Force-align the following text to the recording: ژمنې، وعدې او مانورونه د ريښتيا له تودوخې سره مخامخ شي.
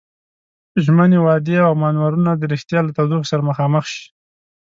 ژمنې، 0.83 1.19
وعدې 1.21 1.57
او 1.67 1.73
مانورونه 1.83 2.31
د 2.35 2.43
ريښتيا 2.51 2.79
له 2.83 2.91
تودوخې 2.97 3.29
سره 3.31 3.47
مخامخ 3.49 3.83
شي. 3.93 4.05